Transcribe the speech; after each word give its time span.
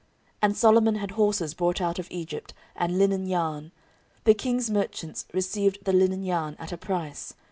14:001:016 0.01 0.09
And 0.41 0.57
Solomon 0.57 0.95
had 0.95 1.11
horses 1.11 1.53
brought 1.53 1.79
out 1.79 1.99
of 1.99 2.07
Egypt, 2.09 2.55
and 2.75 2.97
linen 2.97 3.27
yarn: 3.27 3.71
the 4.23 4.33
king's 4.33 4.67
merchants 4.67 5.27
received 5.31 5.85
the 5.85 5.93
linen 5.93 6.23
yarn 6.23 6.55
at 6.57 6.71
a 6.71 6.77
price. 6.79 7.35